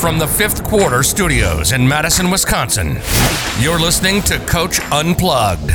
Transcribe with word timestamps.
From 0.00 0.18
the 0.18 0.26
fifth 0.26 0.64
quarter 0.64 1.02
studios 1.02 1.72
in 1.72 1.86
Madison, 1.86 2.30
Wisconsin, 2.30 2.98
you're 3.60 3.78
listening 3.78 4.22
to 4.22 4.38
Coach 4.46 4.80
Unplugged. 4.90 5.72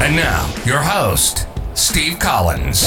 And 0.00 0.14
now, 0.14 0.48
your 0.64 0.78
host, 0.78 1.48
Steve 1.74 2.20
Collins. 2.20 2.86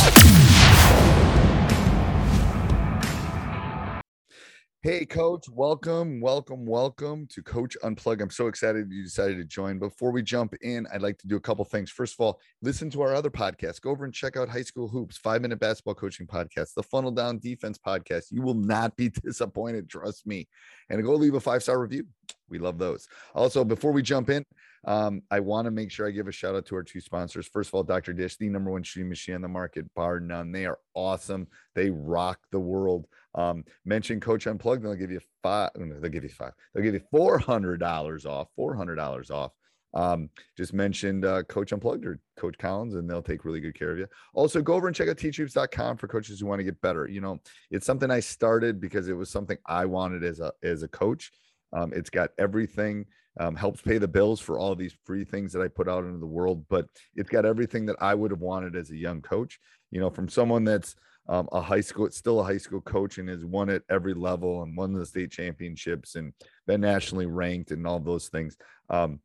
Hey, 4.86 5.06
Coach, 5.06 5.46
welcome, 5.50 6.20
welcome, 6.20 6.66
welcome 6.66 7.26
to 7.28 7.42
Coach 7.42 7.78
Unplug. 7.86 8.22
I'm 8.22 8.30
so 8.30 8.48
excited 8.48 8.92
you 8.92 9.02
decided 9.02 9.38
to 9.38 9.46
join. 9.46 9.80
Before 9.80 10.12
we 10.12 10.22
jump 10.22 10.56
in, 10.62 10.86
I'd 10.94 11.02
like 11.02 11.18
to 11.20 11.28
do 11.28 11.38
a 11.38 11.40
couple 11.40 11.64
things. 11.64 11.90
First 11.90 12.16
of 12.16 12.20
all, 12.20 12.42
listen 12.62 12.90
to 12.90 13.02
our 13.02 13.16
other 13.16 13.30
podcast. 13.30 13.80
Go 13.80 13.92
over 13.92 14.04
and 14.04 14.14
check 14.14 14.36
out 14.36 14.50
High 14.50 14.64
School 14.64 14.90
Hoops, 14.90 15.16
five 15.16 15.42
minute 15.42 15.62
basketball 15.62 15.96
coaching 15.96 16.28
podcast, 16.28 16.74
the 16.74 16.84
Funnel 16.84 17.12
Down 17.12 17.40
Defense 17.40 17.78
podcast. 17.78 18.26
You 18.30 18.42
will 18.42 18.56
not 18.56 18.98
be 18.98 19.08
disappointed, 19.24 19.90
trust 19.90 20.28
me. 20.28 20.50
And 20.90 21.02
go 21.02 21.14
leave 21.14 21.36
a 21.36 21.40
five 21.40 21.64
star 21.64 21.80
review. 21.80 22.06
We 22.54 22.60
love 22.60 22.78
those. 22.78 23.08
Also, 23.34 23.64
before 23.66 23.92
we 23.92 24.04
jump 24.04 24.30
in, 24.30 24.46
um, 24.86 25.24
I 25.32 25.40
want 25.40 25.66
to 25.66 25.72
make 25.72 25.90
sure 25.90 26.08
I 26.08 26.12
give 26.12 26.28
a 26.28 26.32
shout 26.32 26.54
out 26.54 26.68
to 26.68 26.76
our 26.76 26.84
two 26.84 27.02
sponsors. 27.02 27.48
First 27.48 27.70
of 27.70 27.74
all, 27.74 27.84
Dr. 27.84 28.14
Dish, 28.14 28.38
the 28.38 28.48
number 28.48 28.70
one 28.70 28.84
shooting 28.84 29.10
machine 29.10 29.34
on 29.34 29.42
the 29.42 29.48
market, 29.48 29.92
bar 29.96 30.20
none. 30.20 30.52
They 30.52 30.68
are 30.68 30.78
awesome. 30.94 31.48
They 31.74 31.90
rock 31.90 32.38
the 32.52 32.60
world. 32.60 33.08
Um, 33.34 33.64
mention 33.86 34.20
Coach 34.20 34.46
Unplugged, 34.46 34.84
they'll 34.84 34.94
give 34.94 35.10
you 35.10 35.22
five. 35.42 35.72
They'll 35.76 36.12
give 36.12 36.24
you 36.24 36.30
five. 36.30 36.52
They'll 36.74 36.84
give 36.84 36.94
you 36.94 37.02
four 37.10 37.40
hundred 37.40 37.80
dollars 37.80 38.28
off. 38.28 38.50
Four 38.56 38.76
hundred 38.76 38.98
dollars 38.98 39.32
off. 39.32 39.52
Um, 39.96 40.30
just 40.58 40.74
mentioned 40.74 41.24
uh, 41.24 41.44
Coach 41.44 41.72
Unplugged 41.72 42.06
or 42.06 42.20
Coach 42.38 42.58
Collins, 42.58 42.96
and 42.96 43.10
they'll 43.10 43.22
take 43.22 43.46
really 43.46 43.60
good 43.60 43.78
care 43.78 43.92
of 43.92 44.00
you. 44.00 44.08
Also, 44.34 44.62
go 44.62 44.74
over 44.74 44.88
and 44.88 44.96
check 44.96 45.08
out 45.08 45.18
teachhoops.com 45.18 45.98
for 45.98 46.08
coaches 46.08 46.40
who 46.40 46.48
want 46.48 46.60
to 46.60 46.64
get 46.64 46.82
better. 46.82 47.08
You 47.08 47.22
know, 47.22 47.40
it's 47.72 47.86
something 47.86 48.10
I 48.10 48.20
started 48.20 48.82
because 48.82 49.08
it 49.08 49.14
was 49.14 49.30
something 49.30 49.58
I 49.66 49.86
wanted 49.86 50.24
as 50.24 50.40
a 50.40 50.52
as 50.64 50.84
a 50.84 50.88
coach. 50.88 51.32
Um, 51.74 51.92
it's 51.94 52.10
got 52.10 52.32
everything 52.38 53.06
um, 53.40 53.56
helps 53.56 53.82
pay 53.82 53.98
the 53.98 54.08
bills 54.08 54.40
for 54.40 54.60
all 54.60 54.76
these 54.76 54.96
free 55.06 55.24
things 55.24 55.52
that 55.54 55.62
I 55.62 55.68
put 55.68 55.90
out 55.90 56.04
into 56.04 56.20
the 56.20 56.26
world. 56.26 56.66
But 56.70 56.88
it's 57.16 57.30
got 57.30 57.46
everything 57.46 57.86
that 57.88 57.96
I 58.00 58.14
would 58.14 58.32
have 58.32 58.42
wanted 58.42 58.76
as 58.76 58.92
a 58.92 58.98
young 58.98 59.22
coach. 59.22 59.60
You 59.92 60.00
know, 60.00 60.10
from 60.10 60.28
someone 60.30 60.64
that's 60.64 60.96
um, 61.28 61.48
a 61.52 61.62
high 61.62 61.82
school, 61.82 62.10
still 62.12 62.42
a 62.42 62.44
high 62.44 62.58
school 62.58 62.82
coach, 62.82 63.18
and 63.18 63.30
has 63.30 63.46
won 63.46 63.70
at 63.70 63.84
every 63.90 64.14
level 64.14 64.62
and 64.64 64.78
won 64.78 64.94
the 64.94 65.06
state 65.06 65.32
championships 65.32 66.16
and 66.16 66.34
been 66.68 66.82
nationally 66.82 67.26
ranked 67.26 67.72
and 67.72 67.88
all 67.88 68.00
those 68.00 68.30
things. 68.30 68.58
Um, 68.90 69.20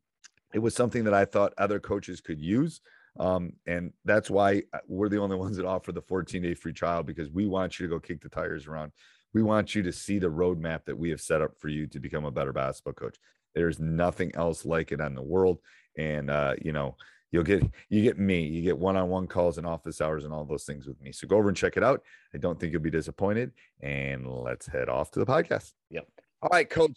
it 0.55 0.61
was 0.61 0.75
something 0.75 1.05
that 1.05 1.15
I 1.15 1.25
thought 1.25 1.53
other 1.59 1.81
coaches 1.81 2.21
could 2.21 2.41
use. 2.41 2.81
Um, 3.19 3.53
and 3.67 3.93
that's 4.05 4.31
why 4.31 4.63
uh, 4.73 4.79
we're 4.87 5.09
the 5.09 5.21
only 5.21 5.37
ones 5.37 5.57
that 5.57 5.67
offer 5.67 5.93
the 5.93 6.03
14 6.03 6.43
day 6.43 6.55
free 6.55 6.73
trial 6.73 7.03
because 7.03 7.31
we 7.31 7.47
want 7.47 7.79
you 7.79 7.87
to 7.87 7.91
go 7.91 7.99
kick 7.99 8.21
the 8.21 8.29
tires 8.29 8.67
around. 8.67 8.93
We 9.35 9.43
want 9.43 9.75
you 9.75 9.83
to 9.83 9.93
see 9.93 10.19
the 10.19 10.31
roadmap 10.31 10.85
that 10.87 10.99
we 10.99 11.11
have 11.11 11.21
set 11.21 11.43
up 11.43 11.59
for 11.59 11.69
you 11.69 11.87
to 11.89 12.01
become 12.01 12.25
a 12.25 12.31
better 12.31 12.53
basketball 12.53 12.95
coach. 12.95 13.17
There's 13.55 13.79
nothing 13.79 14.35
else 14.35 14.65
like 14.65 14.93
it 14.93 15.01
on 15.01 15.15
the 15.15 15.23
world. 15.23 15.59
And, 15.97 16.31
uh, 16.31 16.55
you 16.63 16.73
know, 16.73 16.97
you'll 17.31 17.45
get 17.45 17.63
you 17.89 18.03
get 18.03 18.19
me 18.19 18.47
you 18.47 18.63
get 18.63 18.79
one-on-one 18.79 19.27
calls 19.27 19.59
and 19.59 19.67
office 19.67 20.01
hours 20.01 20.25
and 20.25 20.33
all 20.33 20.45
those 20.45 20.65
things 20.65 20.87
with 20.87 21.01
me. 21.01 21.13
So 21.13 21.27
go 21.29 21.37
over 21.37 21.49
and 21.49 21.57
check 21.57 21.77
it 21.77 21.85
out. 21.85 22.03
I 22.35 22.39
don't 22.39 22.59
think 22.59 22.73
you'll 22.73 22.83
be 22.83 22.91
disappointed. 22.91 23.53
And 23.81 24.27
let's 24.27 24.67
head 24.67 24.89
off 24.89 25.11
to 25.13 25.19
the 25.19 25.27
podcast. 25.27 25.73
Yep. 25.91 26.07
All 26.43 26.51
right 26.53 26.69
coach. 26.69 26.93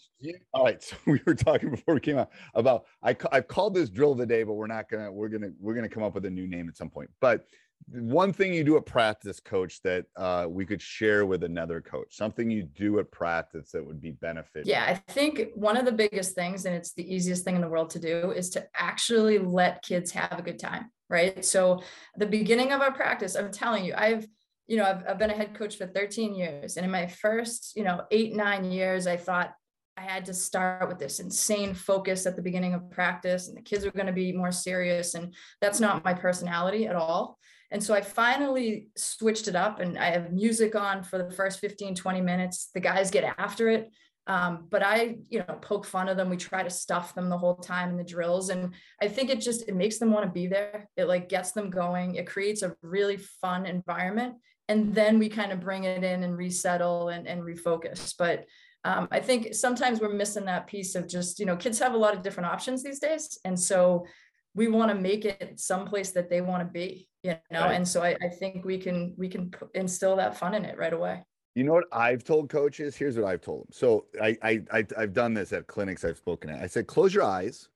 All 0.53 0.65
right. 0.65 0.81
So 0.83 0.95
we 1.05 1.21
were 1.25 1.35
talking 1.35 1.71
before 1.71 1.95
we 1.95 1.99
came 1.99 2.17
out 2.17 2.29
about 2.53 2.85
i 3.03 3.15
i've 3.31 3.47
called 3.47 3.73
this 3.73 3.89
drill 3.89 4.11
of 4.11 4.17
the 4.17 4.25
day 4.25 4.43
but 4.43 4.53
we're 4.53 4.67
not 4.67 4.89
gonna 4.89 5.11
we're 5.11 5.29
gonna 5.29 5.51
we're 5.59 5.73
gonna 5.73 5.89
come 5.89 6.03
up 6.03 6.13
with 6.13 6.25
a 6.25 6.29
new 6.29 6.47
name 6.47 6.69
at 6.69 6.77
some 6.77 6.89
point. 6.89 7.09
But 7.19 7.45
one 7.89 8.33
thing 8.33 8.53
you 8.53 8.63
do 8.63 8.77
at 8.77 8.85
practice, 8.85 9.39
coach, 9.39 9.81
that 9.83 10.05
uh, 10.15 10.45
we 10.49 10.65
could 10.65 10.81
share 10.81 11.25
with 11.25 11.43
another 11.43 11.81
coach, 11.81 12.15
something 12.15 12.49
you 12.49 12.63
do 12.63 12.99
at 12.99 13.11
practice 13.11 13.71
that 13.71 13.85
would 13.85 14.01
be 14.01 14.11
beneficial? 14.11 14.69
Yeah, 14.69 14.85
I 14.87 14.95
think 15.11 15.49
one 15.55 15.77
of 15.77 15.85
the 15.85 15.91
biggest 15.91 16.35
things, 16.35 16.65
and 16.65 16.75
it's 16.75 16.93
the 16.93 17.13
easiest 17.13 17.43
thing 17.43 17.55
in 17.55 17.61
the 17.61 17.69
world 17.69 17.89
to 17.91 17.99
do, 17.99 18.31
is 18.31 18.49
to 18.51 18.65
actually 18.75 19.39
let 19.39 19.83
kids 19.83 20.11
have 20.11 20.37
a 20.37 20.41
good 20.41 20.59
time, 20.59 20.91
right? 21.09 21.43
So, 21.43 21.81
the 22.15 22.25
beginning 22.25 22.71
of 22.71 22.81
our 22.81 22.93
practice, 22.93 23.35
I'm 23.35 23.51
telling 23.51 23.85
you, 23.85 23.93
I've 23.95 24.27
you 24.67 24.77
know, 24.77 24.85
I've, 24.85 25.03
I've 25.05 25.17
been 25.17 25.31
a 25.31 25.35
head 25.35 25.53
coach 25.53 25.75
for 25.75 25.85
13 25.85 26.33
years. 26.33 26.77
And 26.77 26.85
in 26.85 26.91
my 26.91 27.05
first, 27.05 27.73
you 27.75 27.83
know, 27.83 28.03
eight, 28.09 28.33
nine 28.33 28.63
years, 28.63 29.05
I 29.05 29.17
thought 29.17 29.53
I 29.97 30.01
had 30.01 30.25
to 30.25 30.33
start 30.33 30.87
with 30.87 30.97
this 30.97 31.19
insane 31.19 31.73
focus 31.73 32.25
at 32.25 32.35
the 32.35 32.41
beginning 32.41 32.73
of 32.73 32.89
practice, 32.89 33.47
and 33.47 33.57
the 33.57 33.61
kids 33.61 33.85
are 33.85 33.91
going 33.91 34.05
to 34.05 34.13
be 34.13 34.31
more 34.31 34.51
serious. 34.51 35.13
And 35.13 35.33
that's 35.59 35.79
not 35.79 36.05
my 36.05 36.13
personality 36.13 36.87
at 36.87 36.95
all. 36.95 37.37
And 37.71 37.81
so 37.81 37.93
I 37.93 38.01
finally 38.01 38.89
switched 38.97 39.47
it 39.47 39.55
up 39.55 39.79
and 39.79 39.97
I 39.97 40.11
have 40.11 40.33
music 40.33 40.75
on 40.75 41.03
for 41.03 41.17
the 41.17 41.31
first 41.31 41.59
15, 41.59 41.95
20 41.95 42.21
minutes. 42.21 42.69
The 42.73 42.81
guys 42.81 43.11
get 43.11 43.33
after 43.37 43.69
it. 43.69 43.89
Um, 44.27 44.67
but 44.69 44.83
I, 44.83 45.17
you 45.29 45.39
know, 45.39 45.57
poke 45.61 45.85
fun 45.85 46.07
of 46.07 46.17
them. 46.17 46.29
We 46.29 46.37
try 46.37 46.63
to 46.63 46.69
stuff 46.69 47.15
them 47.15 47.29
the 47.29 47.37
whole 47.37 47.55
time 47.55 47.89
in 47.89 47.97
the 47.97 48.03
drills. 48.03 48.49
And 48.49 48.73
I 49.01 49.07
think 49.07 49.29
it 49.29 49.41
just, 49.41 49.67
it 49.67 49.75
makes 49.75 49.97
them 49.97 50.11
want 50.11 50.25
to 50.25 50.31
be 50.31 50.47
there. 50.47 50.87
It 50.95 51.05
like 51.05 51.29
gets 51.29 51.53
them 51.53 51.69
going. 51.69 52.15
It 52.15 52.27
creates 52.27 52.61
a 52.61 52.75
really 52.83 53.17
fun 53.17 53.65
environment. 53.65 54.35
And 54.67 54.93
then 54.93 55.17
we 55.17 55.27
kind 55.27 55.51
of 55.51 55.59
bring 55.59 55.85
it 55.85 56.03
in 56.03 56.23
and 56.23 56.37
resettle 56.37 57.09
and, 57.09 57.27
and 57.27 57.41
refocus. 57.41 58.13
But 58.17 58.45
um, 58.83 59.07
I 59.11 59.19
think 59.19 59.53
sometimes 59.53 59.99
we're 59.99 60.13
missing 60.13 60.45
that 60.45 60.67
piece 60.67 60.95
of 60.95 61.07
just, 61.07 61.39
you 61.39 61.45
know, 61.45 61.55
kids 61.55 61.79
have 61.79 61.93
a 61.93 61.97
lot 61.97 62.15
of 62.15 62.21
different 62.21 62.49
options 62.49 62.83
these 62.83 62.99
days. 62.99 63.39
And 63.43 63.59
so 63.59 64.05
we 64.53 64.67
want 64.67 64.89
to 64.89 64.95
make 64.95 65.25
it 65.25 65.59
someplace 65.59 66.11
that 66.11 66.29
they 66.29 66.41
want 66.41 66.61
to 66.61 66.71
be 66.71 67.09
you 67.23 67.35
know 67.51 67.61
right. 67.61 67.75
and 67.75 67.87
so 67.87 68.01
I, 68.03 68.17
I 68.21 68.29
think 68.29 68.65
we 68.65 68.77
can 68.77 69.13
we 69.17 69.27
can 69.29 69.51
instill 69.73 70.15
that 70.17 70.37
fun 70.37 70.53
in 70.53 70.65
it 70.65 70.77
right 70.77 70.93
away 70.93 71.23
you 71.55 71.65
know 71.65 71.73
what 71.73 71.85
I've 71.91 72.23
told 72.23 72.49
coaches? 72.49 72.95
Here's 72.95 73.17
what 73.17 73.25
I've 73.25 73.41
told 73.41 73.63
them. 73.63 73.67
So 73.71 74.05
I, 74.21 74.37
I, 74.41 74.61
I 74.71 74.85
have 74.97 75.13
done 75.13 75.33
this 75.33 75.51
at 75.51 75.67
clinics 75.67 76.05
I've 76.05 76.17
spoken 76.17 76.49
at. 76.49 76.63
I 76.63 76.67
said, 76.67 76.87
close 76.87 77.13
your 77.13 77.23
eyes 77.23 77.67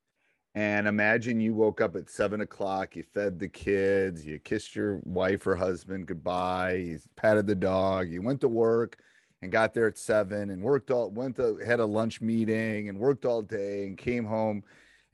and 0.56 0.88
imagine 0.88 1.42
you 1.42 1.54
woke 1.54 1.82
up 1.82 1.98
at 1.98 2.10
seven 2.10 2.40
o'clock. 2.40 2.96
You 2.96 3.04
fed 3.04 3.38
the 3.38 3.50
kids. 3.50 4.26
You 4.26 4.40
kissed 4.40 4.76
your 4.76 5.02
wife 5.04 5.46
or 5.46 5.56
husband 5.56 6.08
goodbye. 6.08 6.76
You 6.76 7.00
patted 7.18 7.48
the 7.48 7.56
dog. 7.56 8.10
You 8.10 8.22
went 8.22 8.40
to 8.42 8.48
work 8.48 8.98
and 9.42 9.52
got 9.52 9.74
there 9.74 9.88
at 9.88 9.98
seven 9.98 10.52
and 10.52 10.64
worked 10.64 10.90
all 10.90 11.12
went 11.12 11.36
to 11.36 11.58
had 11.58 11.82
a 11.82 11.86
lunch 11.86 12.22
meeting 12.22 12.88
and 12.88 12.98
worked 12.98 13.26
all 13.26 13.42
day 13.42 13.88
and 13.88 13.98
came 13.98 14.24
home 14.24 14.64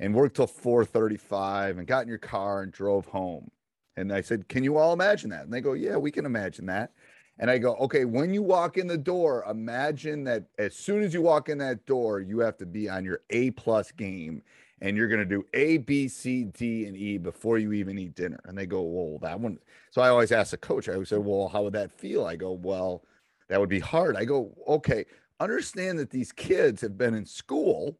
and 0.02 0.16
worked 0.16 0.36
till 0.36 0.48
4:35 0.48 1.78
and 1.78 1.88
got 1.88 2.02
in 2.02 2.10
your 2.10 2.18
car 2.18 2.64
and 2.64 2.72
drove 2.72 3.06
home. 3.06 3.52
And 3.96 4.12
I 4.12 4.22
said, 4.22 4.50
"Can 4.50 4.64
you 4.64 4.78
all 4.78 4.94
imagine 4.94 5.30
that?" 5.30 5.44
And 5.44 5.54
they 5.54 5.62
go, 5.62 5.74
"Yeah, 5.74 5.98
we 5.98 6.12
can 6.12 6.26
imagine 6.26 6.66
that." 6.66 6.92
And 7.38 7.50
I 7.50 7.60
go, 7.60 7.76
"Okay, 7.76 8.04
when 8.06 8.34
you 8.34 8.42
walk 8.42 8.78
in 8.78 8.88
the 8.88 8.98
door, 8.98 9.46
imagine 9.50 10.24
that 10.26 10.46
as 10.58 10.76
soon 10.76 11.04
as 11.04 11.14
you 11.14 11.22
walk 11.22 11.50
in 11.50 11.60
that 11.60 11.86
door, 11.86 12.20
you 12.20 12.40
have 12.40 12.58
to 12.58 12.66
be 12.66 12.90
on 12.90 13.06
your 13.06 13.22
A 13.30 13.52
plus 13.52 13.92
game 13.92 14.42
and 14.82 14.98
you're 14.98 15.08
going 15.08 15.20
to 15.20 15.26
do 15.26 15.46
A, 15.54 15.78
B, 15.78 16.08
C, 16.08 16.46
D, 16.46 16.88
and 16.88 16.98
E 16.98 17.20
before 17.20 17.60
you 17.60 17.72
even 17.72 18.00
eat 18.00 18.16
dinner." 18.16 18.40
And 18.46 18.58
they 18.58 18.66
go, 18.66 18.82
"Well, 18.82 19.20
that 19.20 19.40
one." 19.40 19.60
So 19.92 20.02
I 20.02 20.10
always 20.10 20.32
ask 20.32 20.50
the 20.52 20.58
coach. 20.58 20.90
I 20.90 20.94
always 20.94 21.10
say, 21.10 21.18
"Well, 21.18 21.48
how 21.48 21.64
would 21.64 21.74
that 21.74 21.92
feel?" 21.92 22.26
I 22.26 22.36
go, 22.36 22.54
"Well, 22.54 23.06
that 23.50 23.60
would 23.60 23.70
be 23.70 23.80
hard." 23.80 24.16
I 24.16 24.26
go, 24.26 24.56
"Okay, 24.68 25.06
understand 25.40 26.00
that 26.00 26.10
these 26.10 26.32
kids 26.32 26.82
have 26.82 26.98
been 26.98 27.14
in 27.14 27.26
school." 27.26 28.00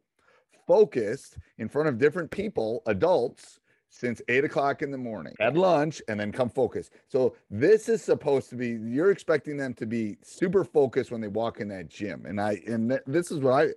Focused 0.66 1.38
in 1.58 1.68
front 1.68 1.88
of 1.88 1.98
different 1.98 2.30
people, 2.30 2.82
adults, 2.86 3.60
since 3.90 4.22
eight 4.28 4.42
o'clock 4.42 4.80
in 4.80 4.90
the 4.90 4.98
morning, 4.98 5.34
had 5.38 5.56
lunch, 5.56 6.00
and 6.08 6.18
then 6.18 6.32
come 6.32 6.48
focus. 6.48 6.88
So 7.08 7.36
this 7.50 7.88
is 7.90 8.02
supposed 8.02 8.48
to 8.50 8.56
be 8.56 8.70
you're 8.70 9.10
expecting 9.10 9.56
them 9.58 9.74
to 9.74 9.86
be 9.86 10.16
super 10.22 10.64
focused 10.64 11.10
when 11.10 11.20
they 11.20 11.28
walk 11.28 11.60
in 11.60 11.68
that 11.68 11.88
gym. 11.88 12.24
And 12.26 12.40
I 12.40 12.62
and 12.66 12.88
th- 12.88 13.02
this 13.06 13.30
is 13.30 13.40
what 13.40 13.52
I 13.52 13.68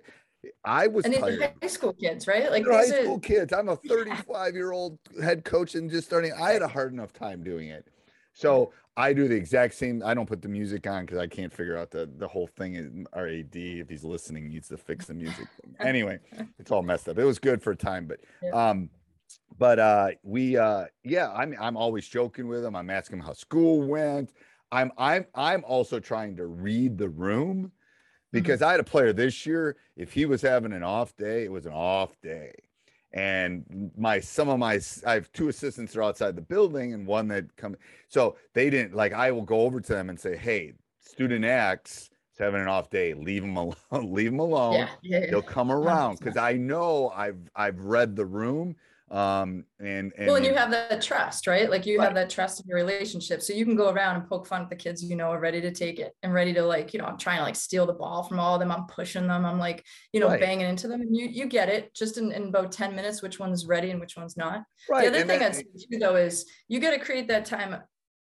I 0.64 0.86
was 0.86 1.04
and 1.04 1.14
tired. 1.14 1.52
high 1.60 1.68
school 1.68 1.92
kids, 1.92 2.26
right? 2.26 2.50
Like 2.50 2.66
high 2.66 2.86
school 2.86 3.18
kids. 3.18 3.52
I'm 3.52 3.68
a 3.68 3.76
35 3.88 4.54
year 4.54 4.72
old 4.72 4.98
head 5.22 5.44
coach 5.44 5.74
and 5.74 5.90
just 5.90 6.06
starting. 6.06 6.32
I 6.32 6.52
had 6.52 6.62
a 6.62 6.68
hard 6.68 6.92
enough 6.92 7.12
time 7.12 7.42
doing 7.44 7.68
it. 7.68 7.86
So 8.36 8.72
I 8.98 9.14
do 9.14 9.28
the 9.28 9.34
exact 9.34 9.74
same. 9.74 10.02
I 10.04 10.12
don't 10.12 10.26
put 10.26 10.42
the 10.42 10.48
music 10.48 10.86
on 10.86 11.06
because 11.06 11.18
I 11.18 11.26
can't 11.26 11.52
figure 11.52 11.76
out 11.76 11.90
the 11.90 12.08
the 12.18 12.28
whole 12.28 12.46
thing. 12.46 13.06
Our 13.14 13.26
AD, 13.26 13.54
if 13.54 13.88
he's 13.88 14.04
listening, 14.04 14.48
needs 14.48 14.68
to 14.68 14.76
fix 14.76 15.06
the 15.06 15.14
music. 15.14 15.46
anyway, 15.80 16.18
it's 16.58 16.70
all 16.70 16.82
messed 16.82 17.08
up. 17.08 17.18
It 17.18 17.24
was 17.24 17.38
good 17.38 17.62
for 17.62 17.70
a 17.70 17.76
time, 17.76 18.06
but 18.06 18.20
um, 18.54 18.90
but 19.58 19.78
uh, 19.78 20.10
we 20.22 20.58
uh, 20.58 20.84
yeah, 21.02 21.32
I'm 21.32 21.56
I'm 21.58 21.78
always 21.78 22.06
joking 22.06 22.46
with 22.46 22.62
him. 22.62 22.76
I'm 22.76 22.90
asking 22.90 23.20
him 23.20 23.24
how 23.24 23.32
school 23.32 23.86
went. 23.86 24.34
I'm 24.70 24.92
I'm 24.98 25.24
I'm 25.34 25.64
also 25.64 25.98
trying 25.98 26.36
to 26.36 26.46
read 26.46 26.98
the 26.98 27.08
room 27.08 27.72
because 28.32 28.60
I 28.60 28.72
had 28.72 28.80
a 28.80 28.84
player 28.84 29.14
this 29.14 29.46
year. 29.46 29.76
If 29.96 30.12
he 30.12 30.26
was 30.26 30.42
having 30.42 30.74
an 30.74 30.82
off 30.82 31.16
day, 31.16 31.44
it 31.44 31.52
was 31.52 31.64
an 31.64 31.72
off 31.72 32.20
day. 32.20 32.52
And 33.12 33.90
my 33.96 34.20
some 34.20 34.48
of 34.48 34.58
my 34.58 34.80
I 35.06 35.14
have 35.14 35.32
two 35.32 35.48
assistants 35.48 35.92
that 35.92 36.00
are 36.00 36.04
outside 36.04 36.36
the 36.36 36.42
building 36.42 36.92
and 36.92 37.06
one 37.06 37.28
that 37.28 37.56
come. 37.56 37.76
So 38.08 38.36
they 38.52 38.68
didn't 38.68 38.94
like. 38.94 39.12
I 39.12 39.30
will 39.30 39.42
go 39.42 39.60
over 39.62 39.80
to 39.80 39.92
them 39.92 40.10
and 40.10 40.20
say, 40.20 40.36
"Hey, 40.36 40.74
student 41.00 41.44
X 41.44 42.10
is 42.32 42.38
having 42.38 42.60
an 42.60 42.68
off 42.68 42.90
day. 42.90 43.14
Leave 43.14 43.44
him 43.44 43.56
alone. 43.56 43.76
Leave 43.92 44.32
him 44.32 44.40
alone. 44.40 44.74
Yeah, 44.74 44.88
yeah, 45.02 45.18
yeah. 45.20 45.26
He'll 45.28 45.42
come 45.42 45.70
around 45.70 46.18
because 46.18 46.36
I 46.36 46.54
know 46.54 47.10
I've 47.14 47.38
I've 47.54 47.80
read 47.80 48.16
the 48.16 48.26
room. 48.26 48.76
Um, 49.08 49.64
and 49.78 50.12
and, 50.18 50.26
well, 50.26 50.34
and 50.36 50.44
you 50.44 50.52
have 50.54 50.70
that 50.72 51.00
trust, 51.00 51.46
right? 51.46 51.70
Like 51.70 51.86
you 51.86 51.98
Right. 51.98 52.06
have 52.06 52.14
that 52.14 52.28
trust 52.28 52.60
in 52.60 52.66
your 52.66 52.76
relationship. 52.76 53.40
So 53.40 53.52
you 53.52 53.64
can 53.64 53.76
go 53.76 53.90
around 53.90 54.16
and 54.16 54.28
poke 54.28 54.46
fun 54.48 54.62
at 54.62 54.68
the 54.68 54.74
kids 54.74 55.04
you 55.04 55.14
know 55.14 55.30
are 55.30 55.38
ready 55.38 55.60
to 55.60 55.70
take 55.70 56.00
it 56.00 56.12
and 56.24 56.32
ready 56.34 56.52
to 56.54 56.62
like, 56.62 56.92
you 56.92 56.98
know, 56.98 57.06
I'm 57.06 57.16
trying 57.16 57.36
to 57.38 57.44
like 57.44 57.54
steal 57.54 57.86
the 57.86 57.92
ball 57.92 58.24
from 58.24 58.40
all 58.40 58.54
of 58.54 58.60
them. 58.60 58.72
I'm 58.72 58.86
pushing 58.86 59.28
them. 59.28 59.44
I'm 59.46 59.58
like, 59.60 59.84
you 60.12 60.18
know, 60.18 60.26
Right. 60.28 60.40
banging 60.40 60.66
into 60.68 60.88
them. 60.88 61.00
And 61.02 61.16
you 61.16 61.26
you 61.26 61.46
get 61.46 61.68
it 61.68 61.94
just 61.94 62.18
in, 62.18 62.32
in 62.32 62.48
about 62.48 62.72
10 62.72 62.96
minutes, 62.96 63.22
which 63.22 63.38
one's 63.38 63.64
ready 63.66 63.90
and 63.90 64.00
which 64.00 64.16
one's 64.16 64.36
not. 64.36 64.64
right. 64.90 65.02
The 65.02 65.08
other 65.10 65.18
and 65.20 65.28
thing 65.30 65.38
that- 65.40 65.48
I'd 65.50 65.54
say 65.56 65.62
too, 65.90 65.98
though, 65.98 66.16
is 66.16 66.46
you 66.66 66.80
got 66.80 66.90
to 66.90 66.98
create 66.98 67.28
that 67.28 67.44
time. 67.44 67.76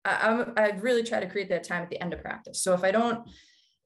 I, 0.06 0.31
I'm, 0.31 0.53
I 0.56 0.71
really 0.81 1.03
try 1.03 1.21
to 1.21 1.29
create 1.29 1.50
that 1.50 1.62
time 1.65 1.82
at 1.82 1.91
the 1.91 2.00
end 2.00 2.15
of 2.15 2.23
practice. 2.23 2.62
So 2.62 2.73
if 2.73 2.85
I 2.85 2.91
don't, 2.91 3.29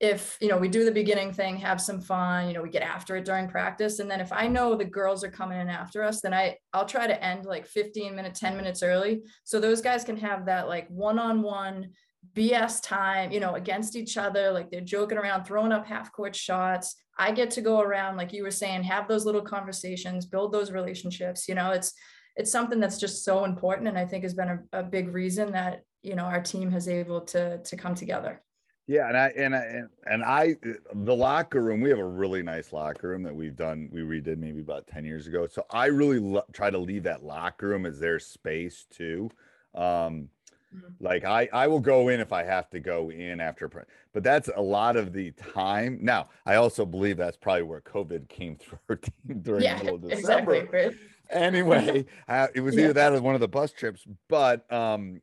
if 0.01 0.37
you 0.41 0.49
know, 0.49 0.59
we 0.59 0.69
do 0.69 0.85
the 0.85 0.93
beginning 0.93 1.33
thing, 1.33 1.57
have 1.57 1.81
some 1.81 2.01
fun, 2.01 2.49
you 2.49 2.55
know, 2.55 2.63
we 2.63 2.69
get 2.69 2.83
after 2.83 3.17
it 3.17 3.25
during 3.25 3.49
practice, 3.49 4.01
and 4.01 4.11
then 4.11 4.21
if 4.21 4.33
I 4.33 4.49
know 4.49 4.75
the 4.75 4.85
girls 4.85 5.23
are 5.25 5.31
coming 5.31 5.61
in 5.61 5.69
after 5.69 6.03
us, 6.03 6.21
then 6.21 6.35
I 6.35 6.57
I'll 6.73 6.87
try 6.87 7.07
to 7.07 7.25
end 7.25 7.47
like 7.47 7.67
15 7.67 8.15
minutes, 8.15 8.41
10 8.41 8.57
minutes 8.57 8.83
early, 8.83 9.23
so 9.45 9.61
those 9.61 9.81
guys 9.81 10.05
can 10.05 10.17
have 10.17 10.47
that 10.47 10.69
like 10.69 10.89
one-on-one 10.89 11.91
BS 12.33 12.83
time, 12.83 13.31
you 13.33 13.41
know, 13.41 13.55
against 13.55 13.97
each 13.97 14.17
other, 14.17 14.51
like 14.51 14.71
they're 14.71 14.81
joking 14.81 15.19
around, 15.19 15.45
throwing 15.45 15.73
up 15.73 15.87
half 15.87 16.13
court 16.13 16.35
shots. 16.35 16.97
I 17.19 17.31
get 17.31 17.51
to 17.53 17.61
go 17.61 17.81
around, 17.81 18.17
like 18.17 18.33
you 18.33 18.43
were 18.43 18.51
saying, 18.51 18.83
have 18.85 19.07
those 19.07 19.25
little 19.25 19.43
conversations, 19.43 20.27
build 20.27 20.53
those 20.53 20.73
relationships. 20.73 21.49
You 21.49 21.55
know, 21.55 21.71
it's 21.71 21.93
it's 22.37 22.51
something 22.51 22.81
that's 22.81 22.99
just 22.99 23.25
so 23.25 23.45
important, 23.45 23.89
and 23.89 23.99
I 23.99 24.05
think 24.05 24.25
has 24.25 24.35
been 24.35 24.61
a, 24.73 24.81
a 24.81 24.83
big 24.83 25.15
reason 25.15 25.53
that 25.53 25.83
you 26.03 26.17
know 26.17 26.25
our 26.25 26.43
team 26.43 26.71
has 26.73 26.89
able 26.89 27.21
to 27.27 27.59
to 27.59 27.77
come 27.77 27.95
together. 27.95 28.43
Yeah, 28.87 29.09
and 29.09 29.17
I 29.17 29.29
and 29.29 29.55
I 29.57 29.83
and, 30.07 30.23
I 30.25 30.57
the 30.93 31.15
locker 31.15 31.63
room. 31.63 31.81
We 31.81 31.89
have 31.89 31.99
a 31.99 32.05
really 32.05 32.43
nice 32.43 32.73
locker 32.73 33.09
room 33.09 33.23
that 33.23 33.35
we've 33.35 33.57
done. 33.57 33.89
We 33.91 34.03
redid 34.03 34.37
maybe 34.37 34.61
about 34.61 34.87
ten 34.87 35.05
years 35.07 35.27
ago. 35.27 35.47
So 35.47 35.65
I 35.71 35.87
really 35.87 36.19
lo- 36.19 36.45
try 36.53 36.71
to 36.71 36.77
leave 36.79 37.05
that 37.05 37.25
locker 37.25 37.69
room 37.69 37.87
as 37.87 37.99
their 37.99 38.19
space 38.19 38.85
too. 38.91 39.31
Um, 39.75 40.29
Mhm. 40.77 40.95
like 41.01 41.25
I 41.25 41.49
I 41.53 41.67
will 41.67 41.81
go 41.81 42.09
in 42.09 42.21
if 42.21 42.33
I 42.33 42.43
have 42.43 42.69
to 42.71 42.81
go 42.81 43.11
in 43.11 43.41
after, 43.41 43.71
but 44.13 44.23
that's 44.23 44.51
a 44.55 44.61
lot 44.61 44.97
of 44.97 45.13
the 45.15 45.31
time. 45.33 45.99
Now 46.03 46.29
I 46.45 46.57
also 46.57 46.85
believe 46.85 47.17
that's 47.17 47.37
probably 47.39 47.63
where 47.63 47.81
COVID 47.81 48.29
came 48.29 48.57
through 48.89 48.99
during 49.43 49.63
Yeah, 49.63 49.79
the 49.79 49.85
middle 49.85 49.97
of 49.97 50.11
December 50.11 50.55
exactly. 50.57 50.97
Anyway 51.31 52.05
uh, 52.29 52.49
it 52.55 52.61
was 52.61 52.77
Yeah. 52.77 52.85
either 52.85 52.93
that 52.93 53.13
or 53.15 53.23
one 53.23 53.35
of 53.35 53.41
the 53.41 53.49
bus 53.49 53.73
trips 53.73 54.05
but 54.29 54.71
um 54.71 55.23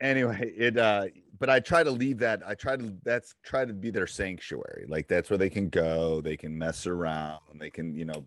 anyway 0.00 0.52
it 0.56 0.76
uh 0.76 1.06
but 1.42 1.50
i 1.50 1.58
try 1.58 1.82
to 1.82 1.90
leave 1.90 2.18
that 2.18 2.40
i 2.46 2.54
try 2.54 2.76
to 2.76 2.94
that's 3.02 3.34
try 3.42 3.64
to 3.64 3.72
be 3.72 3.90
their 3.90 4.06
sanctuary 4.06 4.84
like 4.88 5.08
that's 5.08 5.28
where 5.28 5.36
they 5.36 5.50
can 5.50 5.68
go 5.68 6.20
they 6.20 6.36
can 6.36 6.56
mess 6.56 6.86
around 6.86 7.40
they 7.58 7.68
can 7.68 7.96
you 7.96 8.04
know 8.04 8.24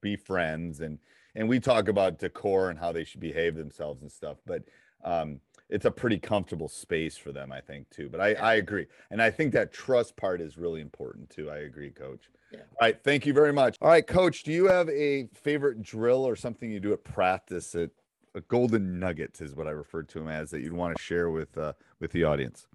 be 0.00 0.16
friends 0.16 0.80
and 0.80 0.98
and 1.36 1.48
we 1.48 1.60
talk 1.60 1.86
about 1.86 2.18
decor 2.18 2.68
and 2.68 2.80
how 2.80 2.90
they 2.90 3.04
should 3.04 3.20
behave 3.20 3.54
themselves 3.54 4.02
and 4.02 4.10
stuff 4.10 4.38
but 4.44 4.64
um 5.04 5.38
it's 5.68 5.84
a 5.84 5.90
pretty 5.90 6.18
comfortable 6.18 6.68
space 6.68 7.16
for 7.16 7.30
them 7.30 7.52
i 7.52 7.60
think 7.60 7.88
too 7.90 8.08
but 8.10 8.20
i 8.20 8.34
i 8.34 8.54
agree 8.54 8.86
and 9.12 9.22
i 9.22 9.30
think 9.30 9.52
that 9.52 9.72
trust 9.72 10.16
part 10.16 10.40
is 10.40 10.58
really 10.58 10.80
important 10.80 11.30
too 11.30 11.48
i 11.48 11.58
agree 11.58 11.90
coach. 11.90 12.28
Yeah. 12.50 12.58
all 12.58 12.88
right 12.88 12.98
thank 13.04 13.24
you 13.24 13.32
very 13.32 13.52
much. 13.52 13.76
All 13.80 13.88
right 13.88 14.06
coach 14.06 14.42
do 14.42 14.52
you 14.52 14.66
have 14.66 14.88
a 14.88 15.28
favorite 15.32 15.80
drill 15.80 16.26
or 16.26 16.34
something 16.34 16.72
you 16.72 16.80
do 16.80 16.92
at 16.92 17.04
practice 17.04 17.74
at 17.76 17.82
a 17.84 18.01
golden 18.40 18.98
nuggets 18.98 19.40
is 19.40 19.54
what 19.54 19.66
i 19.66 19.70
referred 19.70 20.08
to 20.08 20.18
them 20.18 20.28
as 20.28 20.50
that 20.50 20.60
you'd 20.60 20.72
want 20.72 20.96
to 20.96 21.02
share 21.02 21.30
with 21.30 21.56
uh 21.58 21.72
with 22.00 22.12
the 22.12 22.24
audience 22.24 22.66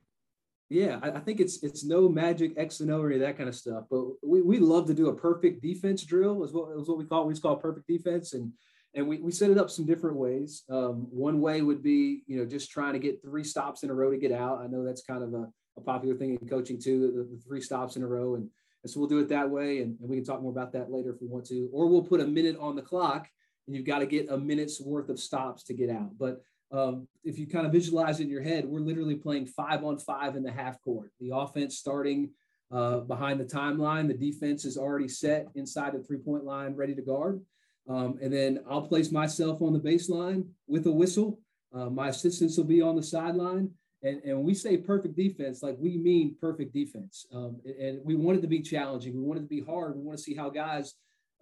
Yeah, 0.69 0.99
I, 1.01 1.11
I 1.11 1.19
think 1.19 1.39
it's 1.39 1.63
it's 1.63 1.85
no 1.85 2.09
magic 2.09 2.51
X 2.57 2.81
and 2.81 2.91
O 2.91 2.99
or 2.99 3.07
any 3.07 3.15
of 3.15 3.21
that 3.21 3.37
kind 3.37 3.47
of 3.47 3.55
stuff. 3.55 3.85
But 3.89 4.03
we, 4.21 4.41
we 4.41 4.59
love 4.59 4.85
to 4.87 4.93
do 4.93 5.07
a 5.07 5.15
perfect 5.15 5.61
defense 5.61 6.03
drill 6.03 6.43
is 6.43 6.51
what 6.51 6.77
is 6.77 6.89
what 6.89 6.97
we 6.97 7.05
call 7.05 7.25
we 7.25 7.33
just 7.33 7.41
call 7.41 7.55
perfect 7.55 7.87
defense. 7.87 8.33
And 8.33 8.51
and 8.93 9.07
we, 9.07 9.19
we 9.19 9.31
set 9.31 9.51
it 9.51 9.57
up 9.57 9.69
some 9.69 9.85
different 9.85 10.17
ways. 10.17 10.63
Um, 10.69 11.07
one 11.11 11.39
way 11.39 11.61
would 11.61 11.83
be, 11.83 12.23
you 12.25 12.37
know, 12.37 12.45
just 12.45 12.71
trying 12.71 12.93
to 12.93 12.99
get 12.99 13.21
three 13.21 13.43
stops 13.43 13.83
in 13.83 13.89
a 13.89 13.93
row 13.93 14.11
to 14.11 14.17
get 14.17 14.31
out. 14.31 14.59
I 14.59 14.67
know 14.67 14.83
that's 14.83 15.03
kind 15.03 15.23
of 15.23 15.33
a, 15.33 15.47
a 15.77 15.81
popular 15.81 16.15
thing 16.15 16.37
in 16.39 16.47
coaching 16.47 16.81
too, 16.81 16.99
the, 16.99 17.35
the 17.35 17.41
three 17.47 17.61
stops 17.61 17.95
in 17.95 18.03
a 18.03 18.07
row. 18.07 18.35
And, 18.35 18.49
and 18.83 18.91
so 18.91 18.99
we'll 18.99 19.09
do 19.09 19.19
it 19.19 19.29
that 19.29 19.49
way. 19.49 19.81
And, 19.81 19.99
and 19.99 20.09
we 20.09 20.15
can 20.15 20.25
talk 20.25 20.41
more 20.41 20.51
about 20.51 20.71
that 20.73 20.89
later 20.89 21.13
if 21.13 21.21
we 21.21 21.27
want 21.27 21.45
to. 21.47 21.69
Or 21.71 21.87
we'll 21.87 22.01
put 22.01 22.21
a 22.21 22.27
minute 22.27 22.57
on 22.59 22.75
the 22.75 22.81
clock 22.81 23.27
and 23.67 23.75
you've 23.75 23.85
got 23.85 23.99
to 23.99 24.05
get 24.05 24.29
a 24.29 24.37
minute's 24.37 24.81
worth 24.81 25.09
of 25.09 25.19
stops 25.19 25.63
to 25.63 25.73
get 25.73 25.89
out. 25.89 26.17
But 26.17 26.41
um, 26.71 27.07
if 27.23 27.37
you 27.37 27.47
kind 27.47 27.65
of 27.65 27.71
visualize 27.71 28.19
it 28.19 28.23
in 28.23 28.29
your 28.29 28.41
head, 28.41 28.65
we're 28.65 28.79
literally 28.79 29.15
playing 29.15 29.45
five 29.47 29.83
on 29.83 29.97
five 29.97 30.35
in 30.35 30.43
the 30.43 30.51
half 30.51 30.81
court. 30.81 31.11
The 31.19 31.31
offense 31.33 31.77
starting 31.77 32.31
uh, 32.71 32.99
behind 32.99 33.39
the 33.39 33.45
timeline, 33.45 34.07
the 34.07 34.13
defense 34.13 34.65
is 34.65 34.77
already 34.77 35.07
set 35.07 35.47
inside 35.55 35.93
the 35.93 36.03
three 36.03 36.17
point 36.17 36.43
line, 36.43 36.75
ready 36.75 36.95
to 36.95 37.01
guard. 37.01 37.41
Um, 37.89 38.19
and 38.21 38.33
then 38.33 38.59
I'll 38.69 38.81
place 38.81 39.11
myself 39.11 39.61
on 39.61 39.71
the 39.71 39.79
baseline 39.79 40.47
with 40.67 40.85
a 40.87 40.91
whistle. 40.91 41.39
Uh, 41.73 41.89
my 41.89 42.09
assistants 42.09 42.57
will 42.57 42.65
be 42.65 42.81
on 42.81 42.95
the 42.95 43.03
sideline. 43.03 43.71
And, 44.03 44.21
and 44.23 44.43
we 44.43 44.53
say 44.53 44.77
perfect 44.77 45.15
defense, 45.15 45.63
like 45.63 45.75
we 45.79 45.97
mean 45.97 46.35
perfect 46.39 46.73
defense. 46.73 47.25
Um, 47.33 47.57
and, 47.65 47.75
and 47.75 48.05
we 48.05 48.15
want 48.15 48.37
it 48.37 48.41
to 48.41 48.47
be 48.47 48.61
challenging. 48.61 49.15
We 49.15 49.23
want 49.23 49.39
it 49.39 49.43
to 49.43 49.47
be 49.47 49.61
hard. 49.61 49.95
We 49.95 50.03
want 50.03 50.17
to 50.17 50.23
see 50.23 50.35
how 50.35 50.49
guys 50.49 50.93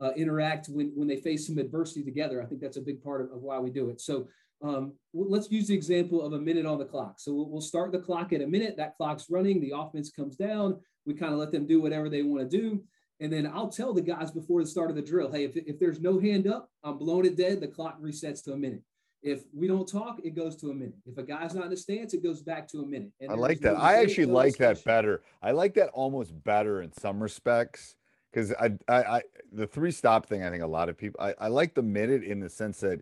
uh, 0.01 0.11
interact 0.15 0.67
when, 0.67 0.91
when 0.95 1.07
they 1.07 1.17
face 1.17 1.47
some 1.47 1.57
adversity 1.57 2.03
together. 2.03 2.41
I 2.41 2.45
think 2.45 2.61
that's 2.61 2.77
a 2.77 2.81
big 2.81 3.01
part 3.03 3.21
of, 3.21 3.31
of 3.31 3.41
why 3.41 3.59
we 3.59 3.69
do 3.69 3.89
it. 3.89 4.01
So 4.01 4.27
um, 4.61 4.93
well, 5.13 5.29
let's 5.29 5.51
use 5.51 5.67
the 5.67 5.75
example 5.75 6.21
of 6.21 6.33
a 6.33 6.39
minute 6.39 6.65
on 6.65 6.79
the 6.79 6.85
clock. 6.85 7.19
So 7.19 7.33
we'll, 7.33 7.49
we'll 7.49 7.61
start 7.61 7.91
the 7.91 7.99
clock 7.99 8.33
at 8.33 8.41
a 8.41 8.47
minute. 8.47 8.77
That 8.77 8.95
clock's 8.97 9.29
running. 9.29 9.61
The 9.61 9.73
offense 9.75 10.09
comes 10.09 10.35
down. 10.35 10.79
We 11.05 11.13
kind 11.13 11.33
of 11.33 11.39
let 11.39 11.51
them 11.51 11.65
do 11.67 11.81
whatever 11.81 12.09
they 12.09 12.23
want 12.23 12.49
to 12.49 12.57
do. 12.57 12.83
And 13.19 13.31
then 13.31 13.47
I'll 13.47 13.69
tell 13.69 13.93
the 13.93 14.01
guys 14.01 14.31
before 14.31 14.61
the 14.61 14.67
start 14.67 14.89
of 14.89 14.95
the 14.95 15.01
drill, 15.01 15.31
hey, 15.31 15.45
if, 15.45 15.55
if 15.55 15.79
there's 15.79 16.01
no 16.01 16.19
hand 16.19 16.47
up, 16.47 16.69
I'm 16.83 16.97
blowing 16.97 17.25
it 17.25 17.37
dead. 17.37 17.61
The 17.61 17.67
clock 17.67 18.01
resets 18.01 18.43
to 18.45 18.53
a 18.53 18.57
minute. 18.57 18.81
If 19.21 19.43
we 19.53 19.67
don't 19.67 19.87
talk, 19.87 20.19
it 20.23 20.35
goes 20.35 20.55
to 20.57 20.69
a 20.69 20.73
minute. 20.73 20.95
If 21.05 21.17
a 21.17 21.23
guy's 21.23 21.55
not 21.55 21.65
in 21.65 21.73
a 21.73 21.77
stance, 21.77 22.13
it 22.13 22.21
goes 22.21 22.41
back 22.41 22.67
to 22.69 22.79
a 22.79 22.85
minute. 22.85 23.11
And 23.19 23.31
I 23.31 23.35
like 23.35 23.61
no 23.61 23.73
that. 23.73 23.81
I 23.81 24.01
actually 24.01 24.25
like 24.25 24.57
that 24.57 24.83
better. 24.83 25.23
I 25.41 25.51
like 25.51 25.73
that 25.75 25.89
almost 25.89 26.31
better 26.43 26.81
in 26.81 26.91
some 26.91 27.23
respects 27.23 27.95
because 28.35 28.53
I, 28.53 28.71
I, 28.89 29.03
I, 29.17 29.21
the 29.53 29.65
three 29.65 29.91
stop 29.91 30.25
thing. 30.25 30.43
I 30.43 30.49
think 30.49 30.61
a 30.63 30.67
lot 30.67 30.89
of 30.89 30.97
people. 30.97 31.21
I, 31.21 31.33
I 31.39 31.47
like 31.47 31.73
the 31.73 31.81
minute 31.81 32.23
in 32.23 32.39
the 32.41 32.49
sense 32.49 32.81
that, 32.81 33.01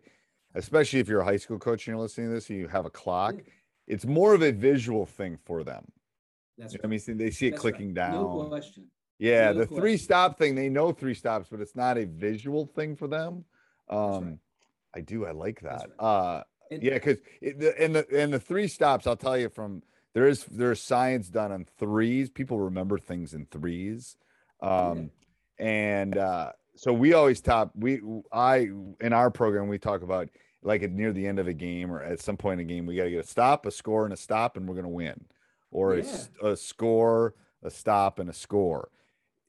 especially 0.54 1.00
if 1.00 1.08
you're 1.08 1.22
a 1.22 1.25
high 1.25 1.38
school 1.38 1.58
coach 1.58 1.88
and 1.88 1.94
you're 1.96 2.02
listening 2.02 2.28
to 2.30 2.34
this, 2.36 2.50
and 2.50 2.60
you 2.60 2.68
have 2.68 2.86
a 2.86 2.90
clock. 2.92 3.36
It's 3.88 4.06
more 4.06 4.34
of 4.36 4.44
a 4.44 4.52
visual 4.52 5.06
thing 5.06 5.38
for 5.44 5.63
them. 5.63 5.86
That's 6.58 6.74
You 6.74 6.80
right. 6.84 6.86
I 6.86 6.88
mean, 7.12 7.18
they 7.18 7.32
see 7.32 7.48
it 7.48 7.52
That's 7.52 7.63
right. 7.66 7.74
clicking 7.74 7.94
No 7.94 8.02
down. 8.12 8.50
question. 8.50 8.86
Yeah, 9.18 9.52
No 9.52 9.60
the 9.60 9.66
three 9.66 9.98
stop 9.98 10.38
thing. 10.38 10.54
They 10.56 10.70
know 10.70 10.92
three 10.92 11.16
stops, 11.16 11.48
but 11.50 11.60
it's 11.62 11.75
not 11.75 11.98
a 11.98 12.06
visual 12.06 12.66
thing 12.66 12.96
for 12.96 13.08
them. 13.08 13.44
right. 13.90 13.98
Um, 14.18 14.40
I 14.96 15.02
do. 15.02 15.25
I 15.25 15.32
like 15.32 15.62
that. 15.62 15.90
right. 16.00 16.06
Uh, 16.06 16.44
And- 16.70 16.84
yeah, 16.84 16.94
because 16.94 17.18
the 17.42 17.74
and 17.82 17.96
the 17.96 18.06
and 18.16 18.32
the 18.32 18.40
three 18.40 18.68
stops, 18.68 19.08
I'll 19.08 19.16
tell 19.18 19.38
you 19.38 19.50
from 19.50 19.82
there 20.13 20.28
is 20.28 20.46
there's 20.46 20.80
science 20.80 21.28
done 21.30 21.52
on 21.52 21.66
threes. 21.80 22.30
People 22.30 22.60
remember 22.60 23.00
things 23.00 23.34
in 23.34 23.48
threes. 23.48 24.16
Um 24.62 25.12
and 25.60 26.18
uh 26.18 26.52
so 26.76 26.92
we 26.92 27.14
always 27.14 27.42
top 27.42 27.72
we 27.76 28.02
I 28.32 28.70
in 29.02 29.14
our 29.14 29.30
program 29.30 29.68
we 29.68 29.78
talk 29.78 30.02
about 30.02 30.30
like 30.64 30.82
at 30.82 30.92
near 30.92 31.12
the 31.14 31.26
end 31.28 31.40
of 31.40 31.48
a 31.48 31.54
game 31.54 31.92
or 31.92 32.02
at 32.02 32.20
some 32.22 32.38
point 32.38 32.62
in 32.62 32.66
a 32.66 32.70
game, 32.70 32.86
we 32.86 32.96
gotta 32.96 33.10
get 33.10 33.26
a 33.26 33.28
stop, 33.28 33.66
a 33.66 33.72
score, 33.72 34.06
and 34.06 34.14
a 34.14 34.18
stop, 34.18 34.56
and 34.58 34.68
we're 34.68 34.76
gonna 34.76 34.88
win. 34.90 35.26
Or 35.72 35.96
a 35.96 36.04
a 36.42 36.56
score, 36.56 37.36
a 37.64 37.70
stop, 37.70 38.20
and 38.20 38.30
a 38.30 38.34
score. 38.34 38.90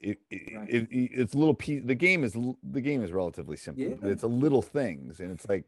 It, 0.00 0.18
it, 0.30 0.56
Right. 0.56 0.68
it, 0.68 0.88
it- 0.90 1.10
it's 1.14 1.34
a 1.34 1.38
little 1.38 1.54
piece 1.54 1.82
the 1.84 1.94
game 1.94 2.24
is 2.24 2.32
the 2.62 2.80
game 2.80 3.02
is 3.02 3.12
relatively 3.12 3.56
simple 3.56 3.84
Yeah. 3.84 3.94
it's 4.02 4.22
a 4.24 4.26
little 4.28 4.60
things 4.60 5.20
and 5.20 5.30
it's 5.30 5.48
like 5.48 5.64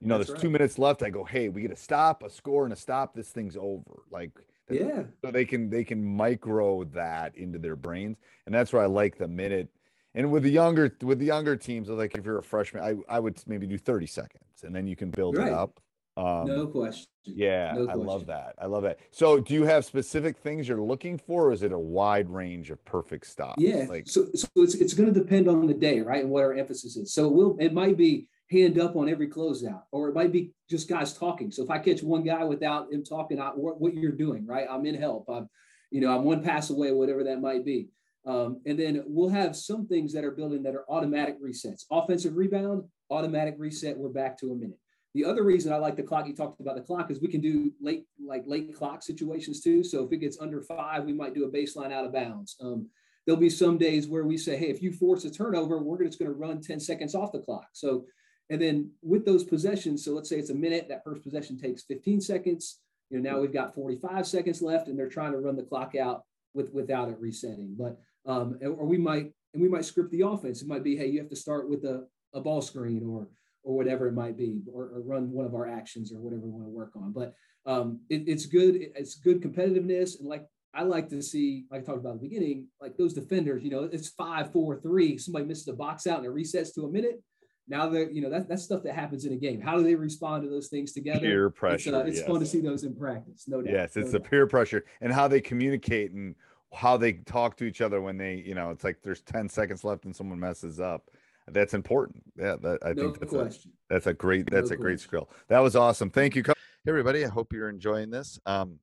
you 0.00 0.08
know 0.08 0.18
That's 0.18 0.28
there's 0.30 0.42
two 0.42 0.50
minutes 0.50 0.78
left 0.78 1.02
i 1.02 1.08
go 1.10 1.24
hey 1.24 1.48
we 1.48 1.62
get 1.62 1.70
a 1.70 1.76
stop 1.76 2.22
a 2.22 2.28
score 2.28 2.64
and 2.64 2.72
a 2.72 2.76
stop 2.76 3.14
this 3.14 3.30
thing's 3.30 3.56
over 3.56 4.02
like 4.10 4.32
Yeah. 4.70 5.04
so 5.24 5.30
they 5.30 5.44
can 5.44 5.68
they 5.70 5.84
can 5.84 6.02
micro 6.04 6.84
that 6.84 7.36
into 7.36 7.58
their 7.58 7.76
brains 7.76 8.16
and 8.46 8.54
that's 8.54 8.72
where 8.72 8.82
i 8.82 8.86
like 8.86 9.18
the 9.18 9.28
minute 9.28 9.68
and 10.14 10.30
with 10.30 10.42
the 10.44 10.50
younger 10.50 10.94
with 11.02 11.18
the 11.18 11.26
younger 11.26 11.56
teams 11.56 11.88
like 11.88 12.16
if 12.16 12.24
you're 12.24 12.38
a 12.38 12.42
freshman 12.42 12.82
i 12.82 13.16
i 13.16 13.18
would 13.20 13.42
maybe 13.46 13.66
do 13.66 13.76
30 13.78 14.06
seconds 14.06 14.62
and 14.62 14.74
then 14.74 14.86
you 14.86 14.96
can 14.96 15.10
build 15.10 15.36
Right. 15.36 15.48
it 15.48 15.52
up 15.54 15.80
um 16.16 16.46
no 16.46 16.66
question. 16.66 17.06
yeah 17.24 17.72
no 17.74 17.88
i 17.88 17.94
love 17.94 18.26
that 18.26 18.54
i 18.58 18.66
love 18.66 18.82
that 18.82 18.98
so 19.10 19.40
do 19.40 19.54
you 19.54 19.64
have 19.64 19.84
specific 19.84 20.36
things 20.36 20.68
you're 20.68 20.80
looking 20.80 21.16
for 21.18 21.48
or 21.48 21.52
is 21.52 21.62
it 21.62 21.72
a 21.72 21.78
wide 21.78 22.28
range 22.28 22.70
of 22.70 22.84
perfect 22.84 23.26
stops 23.26 23.62
Yeah. 23.62 23.86
like 23.88 24.06
so, 24.08 24.26
so 24.34 24.46
it's, 24.56 24.74
it's 24.74 24.92
going 24.94 25.12
to 25.12 25.18
depend 25.18 25.48
on 25.48 25.66
the 25.66 25.72
day, 25.74 26.00
right? 26.00 26.22
And 26.22 26.30
what 26.30 26.44
our 26.44 26.52
emphasis 26.52 26.96
is. 26.96 27.12
So 27.14 27.28
we'll, 27.28 27.56
it 27.58 27.72
might 27.72 27.96
be 27.96 28.28
hand 28.52 28.78
up 28.78 28.94
on 28.96 29.08
every 29.08 29.28
closeout, 29.28 29.82
or 29.90 30.08
it 30.08 30.14
might 30.14 30.30
be 30.30 30.52
just 30.68 30.88
guys 30.88 31.14
talking. 31.14 31.50
So 31.50 31.64
if 31.64 31.70
I 31.70 31.78
catch 31.78 32.02
one 32.02 32.22
guy 32.22 32.44
without 32.44 32.92
him 32.92 33.02
talking, 33.02 33.40
I, 33.40 33.48
what, 33.48 33.80
what 33.80 33.94
you're 33.94 34.12
doing, 34.12 34.46
right? 34.46 34.66
I'm 34.70 34.86
in 34.86 34.94
help. 34.94 35.28
I'm, 35.28 35.48
you 35.90 36.00
know, 36.00 36.14
I'm 36.14 36.24
one 36.24 36.42
pass 36.42 36.70
away, 36.70 36.92
whatever 36.92 37.24
that 37.24 37.40
might 37.40 37.64
be. 37.64 37.88
Um, 38.24 38.60
and 38.66 38.78
then 38.78 39.02
we'll 39.06 39.30
have 39.30 39.56
some 39.56 39.86
things 39.86 40.12
that 40.12 40.24
are 40.24 40.30
building 40.30 40.62
that 40.62 40.74
are 40.74 40.84
automatic 40.88 41.42
resets. 41.42 41.84
Offensive 41.90 42.36
rebound, 42.36 42.84
automatic 43.10 43.56
reset. 43.58 43.96
We're 43.96 44.10
back 44.10 44.38
to 44.38 44.52
a 44.52 44.54
minute. 44.54 44.78
The 45.14 45.24
other 45.24 45.42
reason 45.42 45.72
I 45.72 45.76
like 45.76 45.96
the 45.96 46.02
clock, 46.02 46.26
you 46.26 46.34
talked 46.34 46.60
about 46.60 46.76
the 46.76 46.82
clock, 46.82 47.10
is 47.10 47.20
we 47.20 47.28
can 47.28 47.40
do 47.40 47.72
late, 47.80 48.04
like 48.24 48.44
late 48.46 48.74
clock 48.74 49.02
situations 49.02 49.60
too. 49.60 49.82
So 49.82 50.04
if 50.04 50.12
it 50.12 50.18
gets 50.18 50.40
under 50.40 50.62
five, 50.62 51.04
we 51.04 51.12
might 51.12 51.34
do 51.34 51.44
a 51.44 51.50
baseline 51.50 51.92
out 51.92 52.04
of 52.04 52.12
bounds. 52.12 52.56
Um, 52.60 52.88
there'll 53.26 53.40
be 53.40 53.50
some 53.50 53.76
days 53.76 54.08
where 54.08 54.24
we 54.24 54.36
say, 54.36 54.56
hey, 54.56 54.70
if 54.70 54.82
you 54.82 54.92
force 54.92 55.24
a 55.24 55.30
turnover, 55.30 55.78
we're 55.78 56.04
just 56.04 56.18
going 56.18 56.30
to 56.30 56.36
run 56.36 56.60
10 56.60 56.80
seconds 56.80 57.14
off 57.14 57.32
the 57.32 57.40
clock. 57.40 57.68
So, 57.72 58.06
and 58.52 58.60
then 58.60 58.90
with 59.02 59.24
those 59.24 59.44
possessions, 59.44 60.04
so 60.04 60.12
let's 60.12 60.28
say 60.28 60.36
it's 60.38 60.50
a 60.50 60.54
minute, 60.54 60.86
that 60.90 61.02
first 61.04 61.22
possession 61.22 61.58
takes 61.58 61.84
15 61.84 62.20
seconds. 62.20 62.80
You 63.08 63.18
know, 63.18 63.30
now 63.30 63.40
we've 63.40 63.52
got 63.52 63.74
45 63.74 64.26
seconds 64.26 64.60
left 64.60 64.88
and 64.88 64.98
they're 64.98 65.08
trying 65.08 65.32
to 65.32 65.38
run 65.38 65.56
the 65.56 65.62
clock 65.62 65.94
out 65.94 66.24
with 66.52 66.70
without 66.70 67.08
it 67.08 67.18
resetting. 67.18 67.74
But 67.78 67.98
um, 68.26 68.58
or 68.62 68.84
we 68.84 68.98
might 68.98 69.32
and 69.54 69.62
we 69.62 69.70
might 69.70 69.86
script 69.86 70.10
the 70.10 70.26
offense. 70.26 70.60
It 70.60 70.68
might 70.68 70.84
be, 70.84 70.98
hey, 70.98 71.06
you 71.06 71.18
have 71.18 71.30
to 71.30 71.36
start 71.36 71.70
with 71.70 71.84
a, 71.84 72.06
a 72.34 72.42
ball 72.42 72.60
screen 72.60 73.02
or 73.08 73.28
or 73.64 73.74
whatever 73.74 74.06
it 74.06 74.12
might 74.12 74.36
be, 74.36 74.60
or, 74.70 74.90
or 74.94 75.00
run 75.00 75.30
one 75.30 75.46
of 75.46 75.54
our 75.54 75.66
actions 75.66 76.12
or 76.12 76.20
whatever 76.20 76.42
we 76.42 76.50
want 76.50 76.64
to 76.64 76.68
work 76.68 76.90
on. 76.94 77.10
But 77.10 77.32
um, 77.64 78.00
it, 78.10 78.24
it's 78.26 78.44
good. 78.44 78.76
It's 78.94 79.14
good 79.14 79.40
competitiveness, 79.40 80.20
and 80.20 80.28
like 80.28 80.46
I 80.74 80.82
like 80.82 81.08
to 81.08 81.22
see, 81.22 81.64
like 81.70 81.82
I 81.82 81.84
talked 81.84 82.00
about 82.00 82.16
at 82.16 82.20
the 82.20 82.28
beginning, 82.28 82.66
like 82.82 82.98
those 82.98 83.14
defenders. 83.14 83.62
You 83.62 83.70
know, 83.70 83.84
it's 83.84 84.10
five, 84.10 84.52
four, 84.52 84.78
three. 84.78 85.16
Somebody 85.16 85.46
misses 85.46 85.68
a 85.68 85.72
box 85.72 86.06
out 86.06 86.18
and 86.18 86.26
it 86.26 86.34
resets 86.34 86.74
to 86.74 86.84
a 86.84 86.90
minute. 86.90 87.22
Now 87.68 87.88
they're, 87.88 88.10
you 88.10 88.20
know, 88.20 88.30
that, 88.30 88.48
that's 88.48 88.62
stuff 88.62 88.82
that 88.82 88.94
happens 88.94 89.24
in 89.24 89.32
a 89.32 89.36
game. 89.36 89.60
How 89.60 89.76
do 89.76 89.82
they 89.82 89.94
respond 89.94 90.42
to 90.42 90.50
those 90.50 90.68
things 90.68 90.92
together? 90.92 91.20
Peer 91.20 91.50
pressure. 91.50 91.90
It's, 91.90 91.96
uh, 91.96 92.04
it's 92.06 92.18
yes. 92.18 92.26
fun 92.26 92.40
to 92.40 92.46
see 92.46 92.60
those 92.60 92.84
in 92.84 92.94
practice. 92.94 93.44
No 93.46 93.62
doubt. 93.62 93.72
Yes, 93.72 93.96
it's 93.96 94.06
no 94.06 94.12
the 94.12 94.18
doubt. 94.18 94.30
peer 94.30 94.46
pressure 94.46 94.84
and 95.00 95.12
how 95.12 95.28
they 95.28 95.40
communicate 95.40 96.12
and 96.12 96.34
how 96.72 96.96
they 96.96 97.12
talk 97.12 97.56
to 97.58 97.64
each 97.64 97.80
other 97.80 98.00
when 98.00 98.16
they, 98.16 98.34
you 98.34 98.54
know, 98.54 98.70
it's 98.70 98.82
like 98.82 98.98
there's 99.02 99.20
10 99.22 99.48
seconds 99.48 99.84
left 99.84 100.04
and 100.04 100.14
someone 100.14 100.40
messes 100.40 100.80
up. 100.80 101.10
That's 101.48 101.74
important. 101.74 102.22
Yeah, 102.36 102.56
that, 102.62 102.78
I 102.84 102.92
no 102.92 103.02
think 103.04 103.20
that's 103.20 103.32
question. 103.32 103.72
a, 103.90 103.94
that's 103.94 104.06
a 104.06 104.14
great 104.14 104.50
that's 104.50 104.70
No 104.70 104.74
a 104.74 104.78
great 104.78 104.94
question. 104.94 105.08
skill. 105.08 105.30
That 105.48 105.58
was 105.58 105.74
awesome. 105.76 106.10
Thank 106.10 106.36
you. 106.36 106.42
Hey 106.46 106.52
everybody, 106.86 107.24
I 107.24 107.28
hope 107.28 107.52
you're 107.52 107.68
enjoying 107.68 108.10
this. 108.10 108.38
Um, 108.46 108.78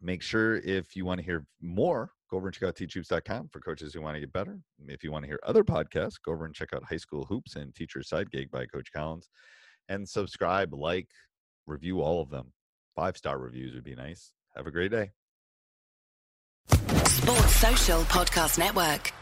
make 0.00 0.20
sure 0.20 0.56
if 0.56 0.96
you 0.96 1.04
want 1.04 1.20
to 1.20 1.24
hear 1.24 1.46
more, 1.60 2.10
go 2.30 2.36
over 2.36 2.46
and 2.46 2.54
check 2.54 2.68
out 2.68 2.76
teachhoops.com 2.76 3.48
for 3.52 3.60
coaches 3.60 3.94
who 3.94 4.00
want 4.00 4.16
to 4.16 4.20
get 4.20 4.32
better. 4.32 4.58
If 4.88 5.04
you 5.04 5.12
want 5.12 5.24
to 5.24 5.28
hear 5.28 5.40
other 5.42 5.64
podcasts, 5.64 6.14
go 6.24 6.32
over 6.32 6.44
and 6.44 6.54
check 6.54 6.70
out 6.74 6.84
High 6.84 6.96
School 6.96 7.24
Hoops 7.28 7.56
and 7.56 7.74
Teacher 7.74 8.02
Side 8.02 8.30
Gig 8.30 8.50
by 8.50 8.66
Coach 8.66 8.92
Collins. 8.92 9.28
And 9.88 10.08
subscribe, 10.08 10.74
like, 10.74 11.08
review 11.66 12.00
all 12.00 12.20
of 12.20 12.30
them. 12.30 12.52
Five 12.94 13.16
star 13.16 13.38
reviews 13.38 13.74
would 13.74 13.84
be 13.84 13.94
nice. 13.94 14.32
Have 14.56 14.66
a 14.66 14.70
great 14.70 14.90
day. 14.90 15.10
Sports 16.68 17.56
Social 17.56 18.00
Podcast 18.02 18.58
Network. 18.58 19.12